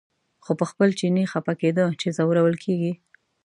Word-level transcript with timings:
خو 0.43 0.51
په 0.59 0.65
خپل 0.71 0.89
چیني 0.99 1.25
خپه 1.31 1.53
کېده 1.61 1.85
چې 2.01 2.07
ځورول 2.17 2.55
کېږي. 2.63 2.93